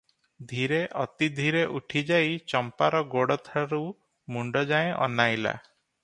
ଧୀରେ, 0.51 0.77
ଅତି 1.01 1.27
ଧୀରେ 1.39 1.59
ଉଠିଯାଇ 1.79 2.39
ଚମ୍ପାର 2.53 3.01
ଗୋଡ଼ଠାରୁ 3.11 3.81
ମୁଣ୍ତ 4.37 4.65
ଯାଏ 4.73 4.89
ଅନାଇଲା। 5.09 5.53